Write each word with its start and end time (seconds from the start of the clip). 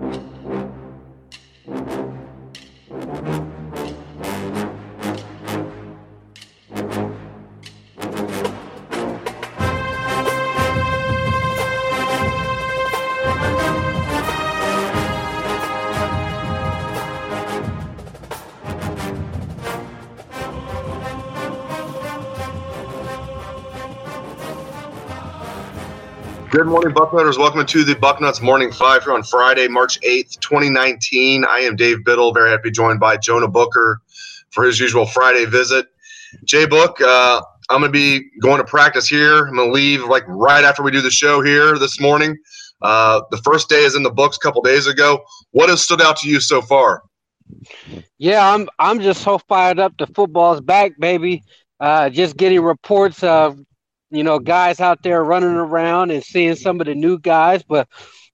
you 0.00 0.31
Good 26.62 26.70
morning, 26.70 26.94
Bucknutters. 26.94 27.38
Welcome 27.38 27.66
to 27.66 27.82
the 27.82 27.96
Bucknuts 27.96 28.40
Morning 28.40 28.70
Five 28.70 29.02
here 29.02 29.14
on 29.14 29.24
Friday, 29.24 29.66
March 29.66 30.00
8th, 30.02 30.38
2019. 30.38 31.44
I 31.44 31.58
am 31.58 31.74
Dave 31.74 32.04
Biddle. 32.04 32.32
Very 32.32 32.50
happy 32.50 32.70
joined 32.70 33.00
by 33.00 33.16
Jonah 33.16 33.48
Booker 33.48 34.00
for 34.50 34.62
his 34.62 34.78
usual 34.78 35.04
Friday 35.04 35.44
visit. 35.44 35.86
Jay 36.44 36.64
Book, 36.64 37.00
uh, 37.00 37.42
I'm 37.68 37.80
going 37.80 37.88
to 37.88 37.92
be 37.92 38.30
going 38.40 38.58
to 38.58 38.64
practice 38.64 39.08
here. 39.08 39.48
I'm 39.48 39.56
going 39.56 39.70
to 39.70 39.74
leave 39.74 40.04
like 40.04 40.22
right 40.28 40.62
after 40.62 40.84
we 40.84 40.92
do 40.92 41.00
the 41.00 41.10
show 41.10 41.42
here 41.42 41.80
this 41.80 41.98
morning. 41.98 42.38
Uh, 42.80 43.22
the 43.32 43.38
first 43.38 43.68
day 43.68 43.82
is 43.82 43.96
in 43.96 44.04
the 44.04 44.12
books 44.12 44.36
a 44.36 44.40
couple 44.40 44.62
days 44.62 44.86
ago. 44.86 45.20
What 45.50 45.68
has 45.68 45.82
stood 45.82 46.00
out 46.00 46.18
to 46.18 46.28
you 46.28 46.38
so 46.38 46.62
far? 46.62 47.02
Yeah, 48.18 48.54
I'm 48.54 48.68
I'm 48.78 49.00
just 49.00 49.22
so 49.22 49.38
fired 49.48 49.80
up. 49.80 49.94
The 49.98 50.06
football's 50.06 50.60
back, 50.60 50.92
baby. 51.00 51.42
Uh, 51.80 52.08
just 52.08 52.36
getting 52.36 52.60
reports 52.60 53.24
of 53.24 53.58
you 54.12 54.22
know, 54.22 54.38
guys 54.38 54.78
out 54.80 55.02
there 55.02 55.24
running 55.24 55.50
around 55.50 56.10
and 56.10 56.22
seeing 56.22 56.54
some 56.54 56.80
of 56.80 56.86
the 56.86 56.94
new 56.94 57.18
guys, 57.18 57.62
but 57.62 57.88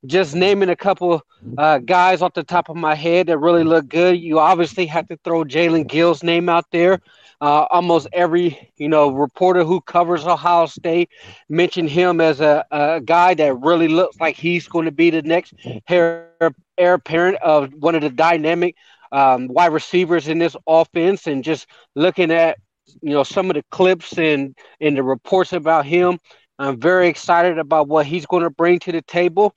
just 0.06 0.34
naming 0.34 0.68
a 0.68 0.76
couple 0.76 1.22
uh, 1.56 1.78
guys 1.78 2.22
off 2.22 2.34
the 2.34 2.42
top 2.42 2.68
of 2.68 2.76
my 2.76 2.94
head 2.94 3.26
that 3.26 3.38
really 3.38 3.64
look 3.64 3.88
good. 3.88 4.18
You 4.18 4.38
obviously 4.38 4.86
have 4.86 5.08
to 5.08 5.18
throw 5.24 5.44
Jaelen 5.44 5.88
Gill's 5.88 6.22
name 6.22 6.48
out 6.48 6.66
there. 6.70 7.00
Uh, 7.40 7.66
almost 7.70 8.08
every 8.12 8.72
you 8.78 8.88
know 8.88 9.10
reporter 9.12 9.62
who 9.62 9.80
covers 9.82 10.26
Ohio 10.26 10.66
State 10.66 11.08
mentioned 11.48 11.88
him 11.88 12.20
as 12.20 12.40
a, 12.40 12.64
a 12.72 13.00
guy 13.04 13.34
that 13.34 13.60
really 13.60 13.86
looks 13.86 14.18
like 14.18 14.36
he's 14.36 14.66
going 14.66 14.86
to 14.86 14.90
be 14.90 15.10
the 15.10 15.22
next 15.22 15.54
heir, 15.88 16.32
heir 16.76 16.94
apparent 16.94 17.36
of 17.36 17.72
one 17.74 17.94
of 17.94 18.02
the 18.02 18.10
dynamic 18.10 18.74
um, 19.12 19.46
wide 19.48 19.72
receivers 19.72 20.26
in 20.26 20.38
this 20.38 20.56
offense. 20.66 21.28
And 21.28 21.44
just 21.44 21.68
looking 21.94 22.32
at 22.32 22.58
you 23.02 23.10
know 23.10 23.22
some 23.22 23.50
of 23.50 23.54
the 23.54 23.64
clips 23.70 24.18
and 24.18 24.54
and 24.80 24.96
the 24.96 25.02
reports 25.02 25.52
about 25.52 25.86
him. 25.86 26.18
I'm 26.58 26.80
very 26.80 27.08
excited 27.08 27.58
about 27.58 27.88
what 27.88 28.06
he's 28.06 28.26
going 28.26 28.42
to 28.42 28.50
bring 28.50 28.80
to 28.80 28.92
the 28.92 29.02
table. 29.02 29.54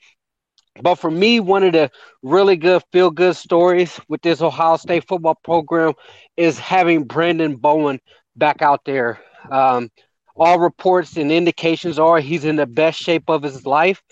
But 0.80 0.94
for 0.94 1.10
me, 1.10 1.40
one 1.40 1.64
of 1.64 1.72
the 1.72 1.90
really 2.22 2.56
good 2.56 2.82
feel 2.92 3.10
good 3.10 3.36
stories 3.36 4.00
with 4.08 4.22
this 4.22 4.40
Ohio 4.40 4.76
State 4.76 5.06
football 5.06 5.38
program 5.44 5.92
is 6.36 6.58
having 6.58 7.06
Branden 7.06 7.60
Bowen 7.60 8.00
back 8.36 8.62
out 8.62 8.80
there. 8.86 9.20
Um, 9.50 9.90
all 10.34 10.58
reports 10.58 11.16
and 11.16 11.30
indications 11.30 11.98
are 11.98 12.20
he's 12.20 12.44
in 12.44 12.56
the 12.56 12.66
best 12.66 12.98
shape 12.98 13.28
of 13.28 13.42
his 13.42 13.66
life. 13.66 14.02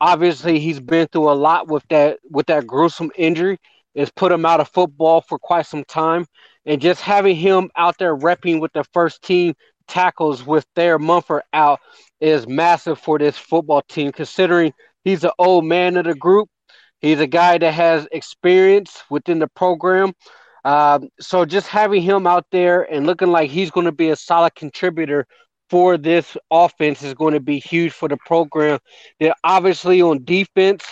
Obviously, 0.00 0.58
he's 0.58 0.80
been 0.80 1.06
through 1.08 1.30
a 1.30 1.32
lot 1.32 1.68
with 1.68 1.84
that 1.88 2.18
with 2.30 2.46
that 2.46 2.66
gruesome 2.66 3.10
injury. 3.16 3.58
It's 3.94 4.10
put 4.10 4.32
him 4.32 4.44
out 4.44 4.60
of 4.60 4.68
football 4.68 5.22
for 5.22 5.38
quite 5.38 5.66
some 5.66 5.84
time 5.84 6.26
and 6.66 6.80
just 6.80 7.00
having 7.00 7.36
him 7.36 7.70
out 7.76 7.96
there 7.98 8.16
repping 8.16 8.60
with 8.60 8.72
the 8.72 8.84
first 8.92 9.22
team 9.22 9.54
tackles 9.88 10.44
with 10.46 10.64
Thayer 10.76 10.98
Munford 10.98 11.42
out 11.52 11.80
is 12.20 12.46
massive 12.46 12.98
for 12.98 13.18
this 13.18 13.36
football 13.36 13.82
team, 13.82 14.12
considering 14.12 14.72
he's 15.04 15.24
an 15.24 15.32
old 15.38 15.64
man 15.64 15.96
of 15.96 16.04
the 16.04 16.14
group. 16.14 16.48
He's 17.00 17.20
a 17.20 17.26
guy 17.26 17.58
that 17.58 17.72
has 17.72 18.06
experience 18.12 19.02
within 19.10 19.38
the 19.38 19.48
program. 19.48 20.12
Uh, 20.64 21.00
so 21.18 21.44
just 21.44 21.66
having 21.66 22.02
him 22.02 22.26
out 22.26 22.46
there 22.52 22.82
and 22.82 23.06
looking 23.06 23.28
like 23.28 23.50
he's 23.50 23.70
going 23.70 23.86
to 23.86 23.92
be 23.92 24.10
a 24.10 24.16
solid 24.16 24.54
contributor 24.54 25.26
for 25.70 25.96
this 25.96 26.36
offense 26.50 27.02
is 27.02 27.14
going 27.14 27.32
to 27.32 27.40
be 27.40 27.58
huge 27.58 27.92
for 27.92 28.08
the 28.08 28.18
program. 28.26 28.78
They're 29.18 29.34
obviously 29.44 30.02
on 30.02 30.24
defense. 30.24 30.84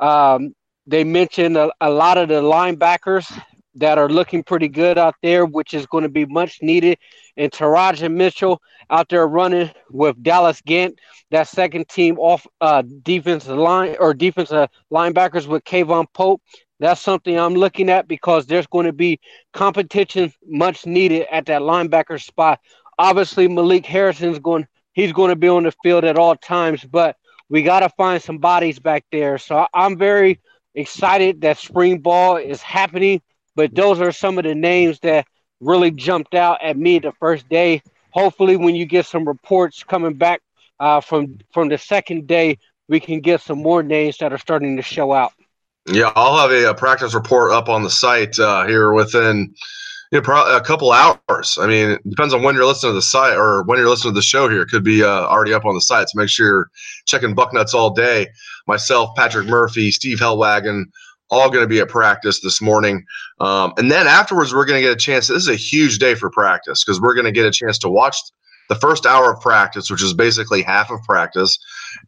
Um, 0.00 0.54
they 0.86 1.04
mentioned 1.04 1.56
a, 1.56 1.70
a 1.80 1.90
lot 1.90 2.18
of 2.18 2.28
the 2.28 2.42
linebackers 2.42 3.30
that 3.74 3.98
are 3.98 4.08
looking 4.08 4.42
pretty 4.42 4.68
good 4.68 4.98
out 4.98 5.14
there, 5.22 5.46
which 5.46 5.74
is 5.74 5.86
going 5.86 6.02
to 6.02 6.08
be 6.08 6.26
much 6.26 6.60
needed. 6.62 6.98
And 7.36 7.50
Teradja 7.50 8.12
Mitchell 8.12 8.60
out 8.90 9.08
there 9.08 9.26
running 9.26 9.70
with 9.90 10.22
Dallas 10.22 10.60
Gant, 10.60 10.98
that 11.30 11.48
second 11.48 11.88
team 11.88 12.18
off 12.18 12.46
uh, 12.60 12.82
defensive 13.02 13.56
line 13.56 13.96
or 13.98 14.14
defensive 14.14 14.68
linebackers 14.92 15.46
with 15.46 15.64
K'Vaughan 15.64 16.06
Pope. 16.12 16.42
That's 16.80 17.00
something 17.00 17.38
I'm 17.38 17.54
looking 17.54 17.88
at 17.88 18.08
because 18.08 18.46
there's 18.46 18.66
going 18.66 18.86
to 18.86 18.92
be 18.92 19.20
competition 19.52 20.32
much 20.46 20.84
needed 20.84 21.26
at 21.30 21.46
that 21.46 21.62
linebacker 21.62 22.20
spot. 22.20 22.60
Obviously, 22.98 23.48
Malik 23.48 23.86
Harrison's 23.86 24.38
going 24.38 24.66
he's 24.92 25.12
going 25.12 25.30
to 25.30 25.36
be 25.36 25.48
on 25.48 25.62
the 25.62 25.72
field 25.82 26.04
at 26.04 26.18
all 26.18 26.36
times, 26.36 26.84
but 26.84 27.16
we 27.48 27.62
got 27.62 27.80
to 27.80 27.88
find 27.90 28.22
some 28.22 28.38
bodies 28.38 28.78
back 28.78 29.04
there. 29.12 29.38
So 29.38 29.66
I'm 29.72 29.96
very 29.96 30.40
excited 30.74 31.40
that 31.42 31.58
spring 31.58 31.98
ball 31.98 32.36
is 32.36 32.62
happening 32.62 33.20
but 33.54 33.74
those 33.74 34.00
are 34.00 34.12
some 34.12 34.38
of 34.38 34.44
the 34.44 34.54
names 34.54 34.98
that 35.00 35.26
really 35.60 35.90
jumped 35.90 36.34
out 36.34 36.62
at 36.62 36.76
me 36.76 36.98
the 36.98 37.12
first 37.12 37.48
day. 37.48 37.82
Hopefully, 38.10 38.56
when 38.56 38.74
you 38.74 38.84
get 38.84 39.06
some 39.06 39.26
reports 39.26 39.82
coming 39.82 40.14
back 40.14 40.40
uh, 40.80 41.00
from 41.00 41.38
from 41.52 41.68
the 41.68 41.78
second 41.78 42.26
day, 42.26 42.58
we 42.88 43.00
can 43.00 43.20
get 43.20 43.40
some 43.40 43.62
more 43.62 43.82
names 43.82 44.18
that 44.18 44.32
are 44.32 44.38
starting 44.38 44.76
to 44.76 44.82
show 44.82 45.12
out. 45.12 45.32
Yeah, 45.86 46.12
I'll 46.14 46.36
have 46.36 46.50
a, 46.50 46.70
a 46.70 46.74
practice 46.74 47.14
report 47.14 47.52
up 47.52 47.68
on 47.68 47.82
the 47.82 47.90
site 47.90 48.38
uh, 48.38 48.66
here 48.66 48.92
within 48.92 49.54
you 50.12 50.20
know, 50.20 50.56
a 50.56 50.60
couple 50.60 50.92
hours. 50.92 51.56
I 51.58 51.66
mean, 51.66 51.92
it 51.92 52.08
depends 52.08 52.34
on 52.34 52.42
when 52.42 52.54
you're 52.54 52.66
listening 52.66 52.90
to 52.90 52.94
the 52.94 53.02
site 53.02 53.36
or 53.36 53.62
when 53.64 53.78
you're 53.78 53.88
listening 53.88 54.12
to 54.12 54.18
the 54.18 54.22
show 54.22 54.48
here. 54.48 54.60
It 54.60 54.68
could 54.68 54.84
be 54.84 55.02
uh, 55.02 55.08
already 55.08 55.54
up 55.54 55.64
on 55.64 55.74
the 55.74 55.80
site. 55.80 56.08
So 56.10 56.18
make 56.18 56.28
sure 56.28 56.46
you're 56.46 56.70
checking 57.06 57.34
Bucknuts 57.34 57.72
all 57.72 57.90
day. 57.90 58.28
Myself, 58.66 59.10
Patrick 59.16 59.48
Murphy, 59.48 59.90
Steve 59.90 60.18
Helwagen, 60.18 60.84
all 61.32 61.50
going 61.50 61.64
to 61.64 61.68
be 61.68 61.80
at 61.80 61.88
practice 61.88 62.40
this 62.40 62.60
morning. 62.60 63.04
Um, 63.40 63.72
and 63.78 63.90
then 63.90 64.06
afterwards, 64.06 64.54
we're 64.54 64.66
going 64.66 64.80
to 64.80 64.86
get 64.86 64.92
a 64.92 65.00
chance. 65.00 65.28
This 65.28 65.38
is 65.38 65.48
a 65.48 65.56
huge 65.56 65.98
day 65.98 66.14
for 66.14 66.30
practice 66.30 66.84
because 66.84 67.00
we're 67.00 67.14
going 67.14 67.24
to 67.24 67.32
get 67.32 67.46
a 67.46 67.50
chance 67.50 67.78
to 67.78 67.88
watch 67.88 68.18
the 68.68 68.74
first 68.76 69.06
hour 69.06 69.32
of 69.32 69.40
practice, 69.40 69.90
which 69.90 70.02
is 70.02 70.14
basically 70.14 70.62
half 70.62 70.90
of 70.90 71.02
practice. 71.02 71.58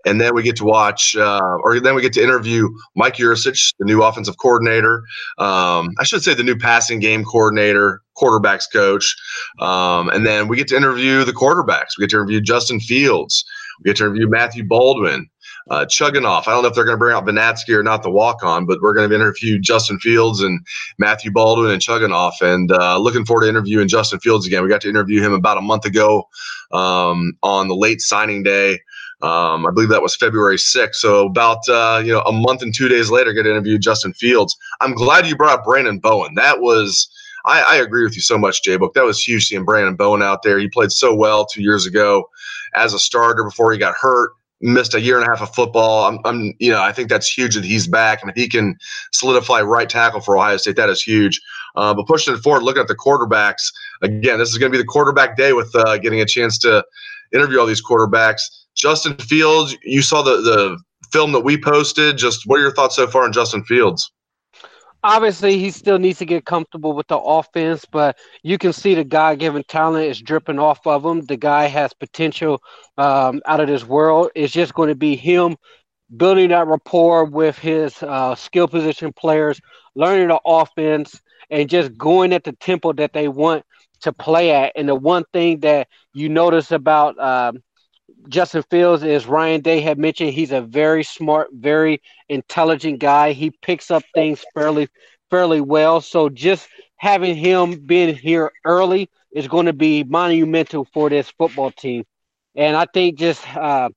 And 0.06 0.20
then 0.20 0.34
we 0.34 0.42
get 0.42 0.56
to 0.56 0.64
watch, 0.64 1.16
uh, 1.16 1.58
or 1.62 1.80
then 1.80 1.94
we 1.94 2.02
get 2.02 2.12
to 2.14 2.22
interview 2.22 2.68
Mike 2.96 3.16
Yurcich, 3.16 3.74
the 3.78 3.84
new 3.84 4.02
offensive 4.02 4.36
coordinator. 4.38 5.02
Um, 5.38 5.90
I 5.98 6.04
should 6.04 6.22
say 6.22 6.34
the 6.34 6.42
new 6.42 6.56
passing 6.56 7.00
game 7.00 7.24
coordinator, 7.24 8.02
quarterbacks 8.16 8.64
coach. 8.70 9.16
Um, 9.60 10.10
and 10.10 10.24
then 10.24 10.48
we 10.48 10.56
get 10.56 10.68
to 10.68 10.76
interview 10.76 11.24
the 11.24 11.32
quarterbacks. 11.32 11.98
We 11.98 12.02
get 12.02 12.10
to 12.10 12.16
interview 12.16 12.40
Justin 12.40 12.80
Fields. 12.80 13.44
We 13.82 13.88
get 13.88 13.96
to 13.98 14.04
interview 14.04 14.28
Matthew 14.28 14.64
Baldwin 14.64 15.28
uh, 15.70 15.86
off. 16.24 16.48
I 16.48 16.52
don't 16.52 16.62
know 16.62 16.68
if 16.68 16.74
they're 16.74 16.84
going 16.84 16.96
to 16.96 16.98
bring 16.98 17.16
out 17.16 17.24
Vanatsky 17.24 17.74
or 17.74 17.82
not 17.82 18.02
the 18.02 18.10
walk 18.10 18.42
on, 18.42 18.66
but 18.66 18.80
we're 18.82 18.94
going 18.94 19.08
to 19.08 19.14
interview 19.14 19.58
Justin 19.58 19.98
Fields 19.98 20.40
and 20.40 20.64
Matthew 20.98 21.30
Baldwin 21.30 21.70
and 21.70 22.12
off. 22.12 22.40
And 22.40 22.70
uh, 22.72 22.98
looking 22.98 23.24
forward 23.24 23.42
to 23.42 23.48
interviewing 23.48 23.88
Justin 23.88 24.20
Fields 24.20 24.46
again. 24.46 24.62
We 24.62 24.68
got 24.68 24.82
to 24.82 24.88
interview 24.88 25.22
him 25.22 25.32
about 25.32 25.58
a 25.58 25.62
month 25.62 25.84
ago 25.84 26.28
um, 26.72 27.32
on 27.42 27.68
the 27.68 27.76
late 27.76 28.00
signing 28.00 28.42
day. 28.42 28.80
Um, 29.22 29.64
I 29.64 29.70
believe 29.70 29.88
that 29.88 30.02
was 30.02 30.16
February 30.16 30.56
6th. 30.56 30.96
So 30.96 31.26
about 31.26 31.66
uh, 31.68 32.02
you 32.04 32.12
know 32.12 32.20
a 32.22 32.32
month 32.32 32.60
and 32.60 32.74
two 32.74 32.88
days 32.88 33.10
later, 33.10 33.32
get 33.32 33.44
to 33.44 33.50
interview 33.50 33.78
Justin 33.78 34.12
Fields. 34.12 34.56
I'm 34.80 34.92
glad 34.92 35.26
you 35.26 35.36
brought 35.36 35.60
up 35.60 35.64
Branden 35.64 36.00
Bowen. 36.00 36.34
That 36.34 36.60
was 36.60 37.08
I, 37.46 37.62
I 37.62 37.76
agree 37.76 38.04
with 38.04 38.16
you 38.16 38.22
so 38.22 38.36
much, 38.36 38.62
Jay 38.62 38.76
Book. 38.76 38.92
That 38.94 39.04
was 39.04 39.26
huge 39.26 39.46
seeing 39.46 39.64
Branden 39.64 39.96
Bowen 39.96 40.22
out 40.22 40.42
there. 40.42 40.58
He 40.58 40.68
played 40.68 40.92
so 40.92 41.14
well 41.14 41.46
two 41.46 41.62
years 41.62 41.86
ago 41.86 42.28
as 42.74 42.92
a 42.92 42.98
starter 42.98 43.44
before 43.44 43.72
he 43.72 43.78
got 43.78 43.94
hurt 43.94 44.32
missed 44.64 44.94
a 44.94 45.00
year 45.00 45.18
and 45.18 45.26
a 45.26 45.30
half 45.30 45.42
of 45.42 45.54
football. 45.54 46.06
I'm, 46.06 46.18
I'm, 46.24 46.54
you 46.58 46.70
know, 46.70 46.82
I 46.82 46.90
think 46.90 47.08
that's 47.08 47.28
huge 47.30 47.54
that 47.54 47.64
he's 47.64 47.86
back. 47.86 48.22
and 48.22 48.30
if 48.30 48.36
he 48.36 48.48
can 48.48 48.76
solidify 49.12 49.60
right 49.60 49.88
tackle 49.88 50.20
for 50.20 50.36
Ohio 50.36 50.56
State, 50.56 50.76
that 50.76 50.88
is 50.88 51.02
huge. 51.02 51.40
Uh, 51.76 51.92
but 51.92 52.06
pushing 52.06 52.34
it 52.34 52.38
forward, 52.38 52.62
looking 52.62 52.80
at 52.80 52.88
the 52.88 52.96
quarterbacks 52.96 53.72
again, 54.02 54.38
this 54.38 54.50
is 54.50 54.58
going 54.58 54.72
to 54.72 54.76
be 54.76 54.82
the 54.82 54.86
quarterback 54.86 55.36
day 55.36 55.52
with 55.52 55.74
uh, 55.74 55.98
getting 55.98 56.20
a 56.20 56.26
chance 56.26 56.58
to 56.58 56.84
interview 57.32 57.60
all 57.60 57.66
these 57.66 57.84
quarterbacks. 57.84 58.42
Justin 58.74 59.16
Fields, 59.16 59.76
you 59.84 60.02
saw 60.02 60.22
the 60.22 60.40
the 60.40 60.78
film 61.12 61.32
that 61.32 61.40
we 61.40 61.60
posted. 61.60 62.16
Just 62.16 62.46
what 62.46 62.58
are 62.58 62.62
your 62.62 62.74
thoughts 62.74 62.96
so 62.96 63.06
far 63.06 63.22
on 63.24 63.32
Justin 63.32 63.62
Fields? 63.64 64.10
Obviously 65.04 65.58
he 65.58 65.70
still 65.70 65.98
needs 65.98 66.18
to 66.18 66.24
get 66.24 66.46
comfortable 66.46 66.94
with 66.94 67.06
the 67.08 67.18
offense, 67.18 67.84
but 67.84 68.16
you 68.42 68.56
can 68.56 68.72
see 68.72 68.94
the 68.94 69.04
God 69.04 69.38
given 69.38 69.62
talent 69.68 70.06
is 70.06 70.20
dripping 70.20 70.58
off 70.58 70.84
of 70.86 71.04
him. 71.04 71.20
The 71.20 71.36
guy 71.36 71.66
has 71.66 71.92
potential 71.92 72.62
um, 72.96 73.42
out 73.46 73.60
of 73.60 73.68
this 73.68 73.84
world. 73.84 74.30
It's 74.34 74.52
just 74.52 74.74
going 74.74 74.88
to 74.88 74.94
be 74.94 75.14
him 75.14 75.56
building 76.16 76.48
that 76.48 76.66
rapport 76.66 77.26
with 77.26 77.58
his 77.58 78.02
uh, 78.02 78.34
skill 78.34 78.66
position 78.66 79.12
players, 79.12 79.60
learning 79.94 80.28
the 80.28 80.40
offense, 80.44 81.20
and 81.50 81.68
just 81.68 81.96
going 81.98 82.32
at 82.32 82.44
the 82.44 82.52
tempo 82.52 82.94
that 82.94 83.12
they 83.12 83.28
want 83.28 83.64
to 84.00 84.12
play 84.12 84.52
at. 84.52 84.72
And 84.74 84.88
the 84.88 84.94
one 84.94 85.24
thing 85.34 85.60
that 85.60 85.88
you 86.14 86.30
notice 86.30 86.70
about 86.72 87.18
um, 87.18 87.62
Justin 88.28 88.64
Fields, 88.70 89.02
as 89.02 89.26
Ryan 89.26 89.60
Day 89.60 89.80
had 89.80 89.98
mentioned, 89.98 90.32
he's 90.32 90.52
a 90.52 90.60
very 90.60 91.02
smart, 91.04 91.48
very 91.52 92.00
intelligent 92.28 92.98
guy. 92.98 93.32
He 93.32 93.50
picks 93.50 93.90
up 93.90 94.02
things 94.14 94.44
fairly 94.54 94.88
fairly 95.30 95.60
well. 95.60 96.00
So 96.00 96.28
just 96.28 96.68
having 96.96 97.36
him 97.36 97.80
being 97.86 98.14
here 98.14 98.52
early 98.64 99.10
is 99.32 99.48
going 99.48 99.66
to 99.66 99.72
be 99.72 100.04
monumental 100.04 100.86
for 100.92 101.10
this 101.10 101.30
football 101.30 101.70
team. 101.70 102.04
And 102.54 102.76
I 102.76 102.86
think 102.92 103.18
just 103.18 103.44
uh, 103.56 103.90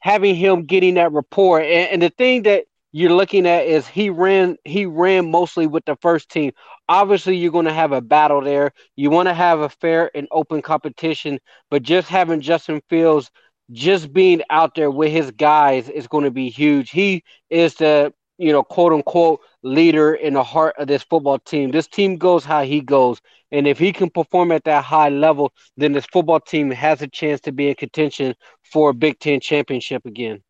having 0.00 0.34
him 0.34 0.64
getting 0.64 0.94
that 0.94 1.12
rapport, 1.12 1.60
and, 1.60 1.90
and 1.90 2.02
the 2.02 2.10
thing 2.10 2.42
that 2.42 2.64
you're 2.92 3.12
looking 3.12 3.46
at 3.46 3.66
is 3.66 3.86
he 3.86 4.10
ran 4.10 4.56
he 4.64 4.84
ran 4.84 5.30
mostly 5.30 5.68
with 5.68 5.84
the 5.84 5.96
first 6.02 6.28
team. 6.28 6.52
Obviously, 6.88 7.36
you're 7.36 7.52
going 7.52 7.66
to 7.66 7.72
have 7.72 7.92
a 7.92 8.00
battle 8.00 8.40
there. 8.40 8.72
You 8.96 9.10
want 9.10 9.28
to 9.28 9.34
have 9.34 9.60
a 9.60 9.68
fair 9.68 10.10
and 10.14 10.26
open 10.32 10.60
competition, 10.60 11.38
but 11.70 11.84
just 11.84 12.08
having 12.08 12.40
Justin 12.40 12.82
Fields 12.90 13.30
just 13.72 14.12
being 14.12 14.42
out 14.50 14.74
there 14.74 14.90
with 14.90 15.12
his 15.12 15.30
guys 15.32 15.88
is 15.88 16.06
going 16.06 16.24
to 16.24 16.30
be 16.30 16.48
huge. 16.48 16.90
He 16.90 17.22
is 17.50 17.74
the 17.74 18.12
you 18.38 18.52
know 18.52 18.62
quote 18.62 18.92
unquote 18.92 19.40
leader 19.62 20.14
in 20.14 20.34
the 20.34 20.42
heart 20.42 20.74
of 20.78 20.88
this 20.88 21.02
football 21.02 21.38
team. 21.38 21.70
This 21.70 21.86
team 21.86 22.16
goes 22.16 22.44
how 22.44 22.62
he 22.62 22.80
goes, 22.80 23.20
and 23.52 23.66
if 23.66 23.78
he 23.78 23.92
can 23.92 24.10
perform 24.10 24.52
at 24.52 24.64
that 24.64 24.84
high 24.84 25.10
level, 25.10 25.52
then 25.76 25.92
this 25.92 26.06
football 26.06 26.40
team 26.40 26.70
has 26.70 27.02
a 27.02 27.08
chance 27.08 27.40
to 27.42 27.52
be 27.52 27.68
in 27.68 27.74
contention 27.74 28.34
for 28.72 28.90
a 28.90 28.94
Big 28.94 29.18
Ten 29.18 29.40
championship 29.40 30.04
again. 30.06 30.42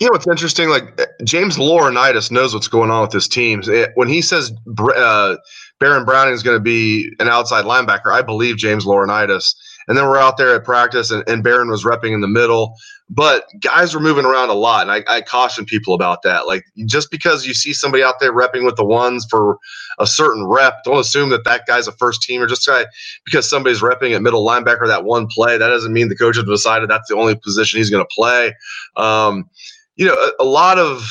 You 0.00 0.08
know 0.08 0.12
what's 0.12 0.26
interesting? 0.26 0.68
Like 0.68 1.00
James 1.24 1.56
Laurinaitis 1.56 2.30
knows 2.30 2.52
what's 2.52 2.68
going 2.68 2.90
on 2.90 3.02
with 3.02 3.12
his 3.12 3.28
teams. 3.28 3.66
It, 3.66 3.92
when 3.94 4.08
he 4.08 4.20
says 4.20 4.52
uh, 4.94 5.36
Baron 5.80 6.04
Browning 6.04 6.34
is 6.34 6.42
going 6.42 6.56
to 6.56 6.62
be 6.62 7.10
an 7.18 7.28
outside 7.28 7.64
linebacker, 7.64 8.12
I 8.12 8.20
believe 8.20 8.58
James 8.58 8.84
Laurinaitis. 8.84 9.54
And 9.88 9.96
then 9.96 10.06
we're 10.06 10.18
out 10.18 10.36
there 10.36 10.54
at 10.54 10.64
practice, 10.64 11.10
and, 11.10 11.22
and 11.28 11.44
Baron 11.44 11.68
was 11.68 11.84
repping 11.84 12.12
in 12.12 12.20
the 12.20 12.28
middle. 12.28 12.74
But 13.08 13.46
guys 13.60 13.94
were 13.94 14.00
moving 14.00 14.24
around 14.24 14.50
a 14.50 14.54
lot, 14.54 14.82
and 14.82 14.90
I, 14.90 15.04
I, 15.06 15.20
caution 15.20 15.64
people 15.64 15.94
about 15.94 16.22
that. 16.22 16.48
Like 16.48 16.64
just 16.86 17.08
because 17.08 17.46
you 17.46 17.54
see 17.54 17.72
somebody 17.72 18.02
out 18.02 18.16
there 18.18 18.32
repping 18.32 18.64
with 18.64 18.74
the 18.74 18.84
ones 18.84 19.24
for 19.30 19.58
a 20.00 20.06
certain 20.08 20.44
rep, 20.44 20.82
don't 20.84 20.98
assume 20.98 21.28
that 21.30 21.44
that 21.44 21.66
guy's 21.68 21.86
a 21.86 21.92
first 21.92 22.26
teamer. 22.28 22.48
Just 22.48 22.66
guy 22.66 22.84
because 23.24 23.48
somebody's 23.48 23.80
repping 23.80 24.14
at 24.16 24.22
middle 24.22 24.44
linebacker 24.44 24.88
that 24.88 25.04
one 25.04 25.28
play, 25.28 25.56
that 25.56 25.68
doesn't 25.68 25.92
mean 25.92 26.08
the 26.08 26.16
coach 26.16 26.34
has 26.34 26.44
decided 26.44 26.90
that's 26.90 27.08
the 27.08 27.14
only 27.14 27.36
position 27.36 27.78
he's 27.78 27.90
going 27.90 28.04
to 28.04 28.14
play. 28.14 28.52
Um, 28.96 29.48
you 29.94 30.06
know, 30.06 30.14
a, 30.14 30.42
a 30.42 30.44
lot 30.44 30.78
of 30.78 31.08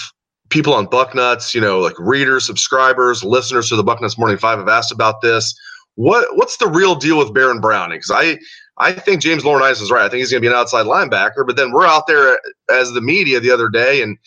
people 0.50 0.74
on 0.74 0.88
Bucknuts, 0.88 1.54
you 1.54 1.62
know, 1.62 1.80
like 1.80 1.98
readers, 1.98 2.45
subscribers, 2.45 3.24
listeners 3.24 3.69
to 3.69 3.75
the 3.75 3.83
Bucknuts 3.83 4.18
Morning 4.18 4.38
Five 4.38 4.60
have 4.60 4.68
asked 4.68 4.92
about 4.92 5.22
this. 5.22 5.57
What 5.95 6.36
what's 6.36 6.57
the 6.57 6.68
real 6.68 6.95
deal 6.95 7.18
with 7.18 7.33
Baron 7.33 7.62
Browning? 7.62 8.00
Because 8.00 8.12
I 8.12 8.38
I 8.77 8.92
think 8.92 9.22
James 9.22 9.44
Laurinaitis 9.44 9.81
is 9.81 9.92
right. 9.92 10.04
I 10.04 10.10
think 10.10 10.19
he's 10.19 10.31
going 10.31 10.42
to 10.42 10.48
be 10.50 10.54
an 10.54 10.60
outside 10.60 10.86
linebacker. 10.86 11.45
But 11.45 11.56
then 11.56 11.72
we're 11.72 11.86
out 11.86 12.07
there 12.07 12.39
as 12.69 12.92
the 12.92 13.01
media 13.01 13.39
the 13.39 13.51
other 13.51 13.69
day, 13.69 14.01
and 14.01 14.18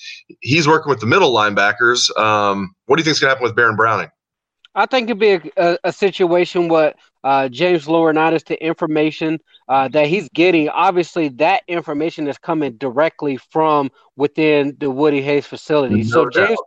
he's 0.41 0.67
working 0.67 0.89
with 0.89 1.00
the 1.00 1.06
middle 1.06 1.35
linebackers. 1.35 2.17
Um, 2.19 2.75
what 2.87 2.97
do 2.97 3.00
you 3.00 3.05
think 3.05 3.12
is 3.12 3.21
going 3.21 3.29
to 3.29 3.35
happen 3.35 3.45
with 3.45 3.56
Baron 3.56 3.77
Browning? 3.77 4.11
I 4.75 4.87
think 4.87 5.11
it'd 5.11 5.19
be 5.19 5.33
a, 5.33 5.43
a, 5.56 5.79
a 5.85 5.93
situation 5.93 6.69
what 6.69 6.97
uh, 7.25 7.49
James 7.49 7.87
Laurinaitis, 7.87 8.45
the 8.45 8.62
information 8.65 9.39
uh, 9.69 9.89
that 9.89 10.06
he's 10.06 10.29
getting, 10.31 10.69
obviously 10.69 11.29
that 11.31 11.62
information 11.67 12.29
is 12.29 12.39
coming 12.39 12.77
directly 12.77 13.39
from 13.50 13.91
within 14.17 14.77
the 14.79 14.91
Woody 14.91 15.21
Hayes 15.21 15.47
facility. 15.47 15.97
No 15.97 16.03
so 16.05 16.29
doubt. 16.29 16.49
James 16.49 16.59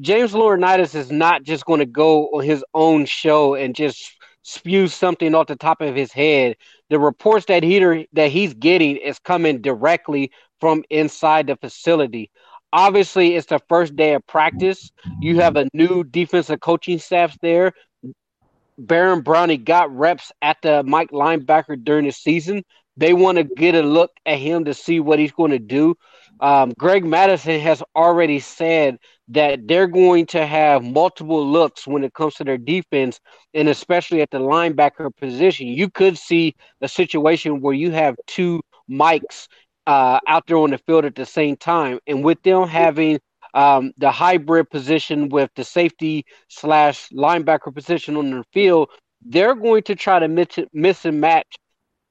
James 0.00 0.32
Laurinaitis 0.32 0.94
is 0.94 1.10
not 1.12 1.44
just 1.44 1.64
going 1.64 1.78
to 1.78 1.86
go 1.86 2.26
on 2.26 2.44
his 2.44 2.64
own 2.74 3.06
show 3.06 3.54
and 3.54 3.74
just 3.74 4.10
spew 4.44 4.86
something 4.86 5.34
off 5.34 5.48
the 5.48 5.56
top 5.56 5.80
of 5.80 5.96
his 5.96 6.12
head. 6.12 6.56
The 6.90 7.00
reports 7.00 7.46
that 7.46 7.64
he 7.64 8.06
that 8.12 8.30
he's 8.30 8.54
getting 8.54 8.96
is 8.96 9.18
coming 9.18 9.60
directly 9.60 10.30
from 10.60 10.84
inside 10.90 11.48
the 11.48 11.56
facility. 11.56 12.30
Obviously, 12.72 13.34
it's 13.34 13.46
the 13.46 13.60
first 13.68 13.96
day 13.96 14.14
of 14.14 14.26
practice. 14.26 14.92
You 15.20 15.40
have 15.40 15.56
a 15.56 15.68
new 15.72 16.04
defensive 16.04 16.60
coaching 16.60 16.98
staff 16.98 17.36
there. 17.40 17.72
Baron 18.76 19.22
Browning 19.22 19.64
got 19.64 19.94
reps 19.94 20.32
at 20.42 20.58
the 20.62 20.82
Mike 20.82 21.10
linebacker 21.10 21.82
during 21.82 22.06
the 22.06 22.12
season. 22.12 22.64
They 22.96 23.12
want 23.12 23.38
to 23.38 23.44
get 23.44 23.74
a 23.74 23.82
look 23.82 24.10
at 24.26 24.38
him 24.38 24.64
to 24.66 24.74
see 24.74 25.00
what 25.00 25.18
he's 25.18 25.32
going 25.32 25.52
to 25.52 25.58
do. 25.58 25.96
Um, 26.40 26.72
Greg 26.78 27.04
Mattison 27.04 27.60
has 27.60 27.82
already 27.94 28.40
said 28.40 28.98
that 29.28 29.66
they're 29.66 29.86
going 29.86 30.26
to 30.26 30.46
have 30.46 30.84
multiple 30.84 31.46
looks 31.46 31.86
when 31.86 32.04
it 32.04 32.12
comes 32.14 32.34
to 32.34 32.44
their 32.44 32.58
defense, 32.58 33.20
and 33.54 33.68
especially 33.68 34.20
at 34.20 34.30
the 34.30 34.38
linebacker 34.38 35.10
position. 35.16 35.68
You 35.68 35.88
could 35.90 36.18
see 36.18 36.54
a 36.80 36.88
situation 36.88 37.60
where 37.60 37.74
you 37.74 37.90
have 37.92 38.16
two 38.26 38.60
mics 38.90 39.46
uh, 39.86 40.20
out 40.26 40.46
there 40.46 40.58
on 40.58 40.70
the 40.70 40.78
field 40.78 41.04
at 41.04 41.14
the 41.14 41.26
same 41.26 41.56
time. 41.56 41.98
And 42.06 42.24
with 42.24 42.42
them 42.42 42.68
having 42.68 43.20
um, 43.54 43.92
the 43.96 44.10
hybrid 44.10 44.70
position 44.70 45.28
with 45.28 45.50
the 45.56 45.64
safety 45.64 46.24
slash 46.48 47.08
linebacker 47.10 47.74
position 47.74 48.16
on 48.16 48.30
the 48.30 48.44
field, 48.52 48.90
they're 49.24 49.54
going 49.54 49.82
to 49.84 49.94
try 49.94 50.18
to 50.18 50.28
miss, 50.28 50.58
miss 50.72 51.04
and 51.04 51.20
match 51.20 51.46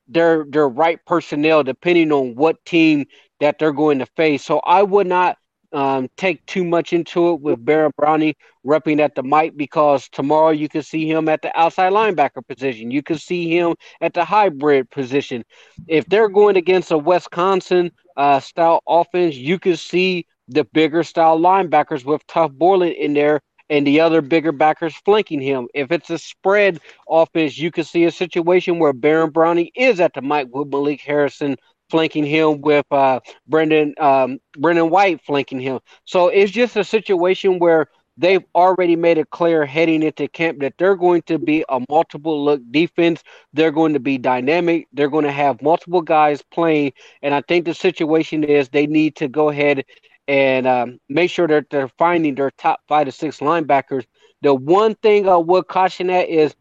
their 0.07 0.45
their 0.49 0.67
right 0.67 0.99
personnel 1.05 1.63
depending 1.63 2.11
on 2.11 2.35
what 2.35 2.63
team 2.65 3.05
that 3.43 3.59
they're 3.59 3.73
going 3.73 3.99
to 3.99 4.05
face. 4.15 4.41
So 4.41 4.59
I 4.59 4.83
would 4.83 5.05
not 5.05 5.37
um, 5.73 6.07
take 6.15 6.45
too 6.45 6.63
much 6.63 6.93
into 6.93 7.31
it 7.31 7.41
with 7.41 7.65
Baron 7.65 7.91
Browning 7.97 8.35
repping 8.65 9.01
at 9.01 9.15
the 9.15 9.23
mic 9.23 9.57
because 9.57 10.07
tomorrow 10.07 10.51
you 10.51 10.69
can 10.69 10.81
see 10.81 11.09
him 11.09 11.27
at 11.27 11.41
the 11.41 11.51
outside 11.59 11.91
linebacker 11.91 12.47
position. 12.47 12.89
You 12.89 13.03
can 13.03 13.17
see 13.17 13.53
him 13.53 13.75
at 13.99 14.13
the 14.13 14.23
hybrid 14.23 14.89
position. 14.91 15.43
If 15.89 16.05
they're 16.05 16.29
going 16.29 16.55
against 16.55 16.91
a 16.91 16.97
Wisconsin 16.97 17.91
uh, 18.15 18.39
style 18.39 18.81
offense, 18.87 19.35
you 19.35 19.59
can 19.59 19.75
see 19.75 20.25
the 20.47 20.63
bigger 20.63 21.03
style 21.03 21.37
linebackers 21.37 22.05
with 22.05 22.25
Tuf 22.27 22.49
Borland 22.53 22.93
in 22.93 23.13
there 23.13 23.41
and 23.69 23.85
the 23.85 23.99
other 23.99 24.21
bigger 24.21 24.53
backers 24.53 24.95
flanking 25.03 25.41
him. 25.41 25.67
If 25.73 25.91
it's 25.91 26.09
a 26.09 26.17
spread 26.17 26.79
offense, 27.09 27.57
you 27.57 27.71
can 27.71 27.83
see 27.83 28.05
a 28.05 28.11
situation 28.11 28.79
where 28.79 28.93
Baron 28.93 29.31
Browning 29.31 29.69
is 29.75 29.99
at 29.99 30.13
the 30.13 30.21
mic 30.21 30.47
with 30.51 30.69
Malik 30.69 31.01
Harrison 31.01 31.57
flanking 31.89 32.25
him 32.25 32.61
with 32.61 32.85
uh, 32.91 33.19
Brendon 33.47 33.93
um, 33.99 34.39
Brendon 34.57 34.89
White 34.89 35.21
flanking 35.25 35.59
him. 35.59 35.79
So 36.05 36.27
it's 36.29 36.51
just 36.51 36.75
a 36.75 36.83
situation 36.83 37.59
where 37.59 37.87
they've 38.17 38.43
already 38.53 38.95
made 38.95 39.17
it 39.17 39.29
clear 39.31 39.65
heading 39.65 40.03
into 40.03 40.27
camp 40.27 40.59
that 40.59 40.73
they're 40.77 40.95
going 40.95 41.21
to 41.23 41.39
be 41.39 41.65
a 41.69 41.81
multiple 41.89 42.43
look 42.43 42.61
defense. 42.71 43.23
They're 43.53 43.71
going 43.71 43.93
to 43.93 43.99
be 43.99 44.17
dynamic. 44.17 44.87
They're 44.93 45.09
going 45.09 45.25
to 45.25 45.31
have 45.31 45.61
multiple 45.61 46.01
guys 46.01 46.41
playing. 46.51 46.93
And 47.21 47.33
I 47.33 47.41
think 47.41 47.65
the 47.65 47.73
situation 47.73 48.43
is 48.43 48.69
they 48.69 48.87
need 48.87 49.15
to 49.17 49.27
go 49.27 49.49
ahead 49.49 49.83
and 50.27 50.67
um, 50.67 50.99
make 51.09 51.29
sure 51.31 51.47
that 51.47 51.69
they're 51.69 51.89
finding 51.97 52.35
their 52.35 52.51
top 52.51 52.81
five 52.87 53.05
to 53.05 53.11
six 53.11 53.39
linebackers. 53.39 54.05
The 54.41 54.53
one 54.53 54.95
thing 54.95 55.27
I 55.27 55.37
would 55.37 55.67
caution 55.67 56.07
that 56.07 56.29
is 56.29 56.55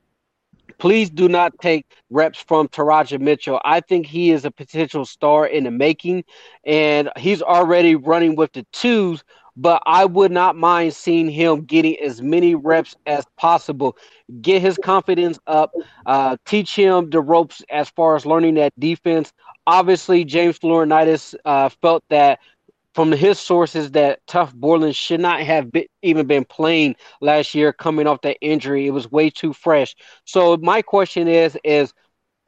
please 0.79 1.11
do 1.11 1.29
not 1.29 1.53
take 1.61 1.87
reps 2.11 2.41
from 2.41 2.69
Teradja 2.69 3.21
Mitchell. 3.21 3.61
I 3.65 3.81
think 3.81 4.07
he 4.07 4.31
is 4.31 4.45
a 4.45 4.51
potential 4.51 5.05
star 5.05 5.47
in 5.47 5.65
the 5.65 5.71
making, 5.71 6.25
and 6.65 7.11
he's 7.17 7.43
already 7.43 7.95
running 7.95 8.37
with 8.37 8.53
the 8.53 8.67
twos. 8.73 9.23
But 9.55 9.83
I 9.85 10.07
would 10.07 10.33
not 10.33 10.57
mind 10.57 10.95
seeing 10.95 11.29
him 11.29 11.65
getting 11.65 11.99
as 11.99 12.23
many 12.23 12.55
reps 12.55 12.97
as 13.05 13.27
possible. 13.37 13.99
Get 14.41 14.63
his 14.63 14.79
confidence 14.79 15.39
up, 15.47 15.73
uh, 16.07 16.39
teach 16.47 16.75
him 16.75 17.11
the 17.11 17.21
ropes 17.21 17.63
as 17.69 17.91
far 17.91 18.17
as 18.17 18.25
learning 18.25 18.55
that 18.55 18.73
defense. 18.79 19.31
Obviously, 19.67 20.25
James 20.25 20.59
Laurinaitis 20.61 21.35
uh, 21.45 21.69
felt 21.69 22.03
that 22.09 22.39
from 22.95 23.11
his 23.13 23.39
sources 23.39 23.91
that 23.93 24.25
Tuf 24.27 24.53
Borland 24.53 24.95
should 24.95 25.21
not 25.21 25.41
have 25.41 25.73
been, 25.73 25.87
even 26.03 26.27
been 26.27 26.45
playing 26.45 26.97
last 27.21 27.55
year 27.55 27.73
coming 27.73 28.07
off 28.07 28.21
that 28.23 28.37
injury. 28.41 28.87
It 28.87 28.91
was 28.91 29.11
way 29.11 29.31
too 29.31 29.53
fresh. 29.53 29.95
So 30.25 30.57
my 30.59 30.83
question 30.83 31.29
is 31.29 31.57
is 31.65 31.93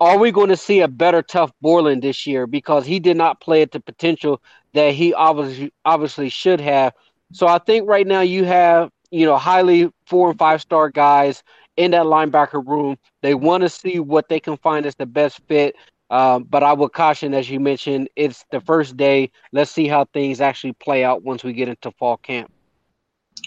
are 0.00 0.18
we 0.18 0.32
going 0.32 0.48
to 0.48 0.56
see 0.56 0.80
a 0.80 0.88
better 0.88 1.22
Tuf 1.22 1.50
Borland 1.60 2.02
this 2.02 2.26
year 2.26 2.46
because 2.46 2.84
he 2.84 2.98
did 3.00 3.16
not 3.16 3.40
play 3.40 3.62
at 3.62 3.70
the 3.72 3.80
potential 3.80 4.42
that 4.74 4.92
he 4.94 5.14
obviously 5.14 5.72
obviously 5.84 6.28
should 6.28 6.60
have. 6.60 6.92
So 7.32 7.46
I 7.46 7.58
think 7.58 7.88
right 7.88 8.06
now 8.06 8.20
you 8.20 8.44
have, 8.44 8.90
you 9.10 9.24
know, 9.24 9.36
highly 9.36 9.90
four 10.06 10.30
and 10.30 10.38
five 10.38 10.60
star 10.60 10.90
guys 10.90 11.42
in 11.76 11.92
that 11.92 12.04
linebacker 12.04 12.66
room. 12.66 12.96
They 13.22 13.34
want 13.34 13.62
to 13.62 13.68
see 13.68 13.98
what 13.98 14.28
they 14.28 14.40
can 14.40 14.56
find 14.58 14.84
as 14.84 14.94
the 14.96 15.06
best 15.06 15.40
fit. 15.48 15.76
Um, 16.14 16.44
but 16.44 16.62
I 16.62 16.72
would 16.72 16.92
caution, 16.92 17.34
as 17.34 17.50
you 17.50 17.58
mentioned, 17.58 18.08
it's 18.14 18.44
the 18.52 18.60
first 18.60 18.96
day. 18.96 19.32
Let's 19.52 19.72
see 19.72 19.88
how 19.88 20.04
things 20.04 20.40
actually 20.40 20.74
play 20.74 21.02
out 21.02 21.24
once 21.24 21.42
we 21.42 21.52
get 21.52 21.68
into 21.68 21.90
fall 21.98 22.18
camp. 22.18 22.52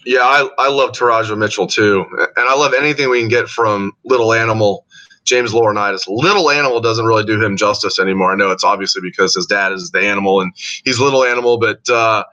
Yeah, 0.06 0.20
I, 0.20 0.50
I 0.58 0.70
love 0.70 0.92
Teradja 0.92 1.38
Mitchell 1.38 1.68
too. 1.68 2.06
And 2.36 2.50
I 2.50 2.56
love 2.56 2.74
anything 2.74 3.10
we 3.10 3.22
can 3.22 3.30
get 3.30 3.48
from 3.48 3.94
Little 4.04 4.34
Animal, 4.34 4.86
James 5.24 5.54
Laurinaitis. 5.54 6.10
Little 6.10 6.52
Animal 6.52 6.82
doesn't 6.82 7.06
really 7.06 7.24
do 7.24 7.42
him 7.42 7.56
justice 7.56 8.00
anymore. 8.00 8.34
I 8.34 8.36
know 8.36 8.52
it's 8.52 8.66
obviously 8.66 9.02
because 9.02 9.34
his 9.34 9.46
dad 9.46 9.72
is 9.72 9.92
the 9.92 10.02
animal 10.02 10.42
and 10.42 10.52
he's 10.84 11.00
Little 11.00 11.24
Animal, 11.24 11.60
but 11.60 11.90
uh, 11.90 12.26